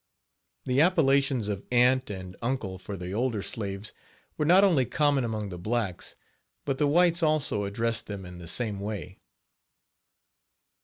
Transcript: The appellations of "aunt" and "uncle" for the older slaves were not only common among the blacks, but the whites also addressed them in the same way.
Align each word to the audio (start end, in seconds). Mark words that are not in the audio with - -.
The 0.65 0.81
appellations 0.81 1.47
of 1.47 1.63
"aunt" 1.71 2.09
and 2.09 2.35
"uncle" 2.41 2.79
for 2.79 2.97
the 2.97 3.13
older 3.13 3.43
slaves 3.43 3.93
were 4.35 4.47
not 4.47 4.63
only 4.63 4.83
common 4.83 5.23
among 5.23 5.49
the 5.49 5.59
blacks, 5.59 6.15
but 6.65 6.79
the 6.79 6.87
whites 6.87 7.21
also 7.21 7.65
addressed 7.65 8.07
them 8.07 8.25
in 8.25 8.39
the 8.39 8.47
same 8.47 8.79
way. 8.79 9.19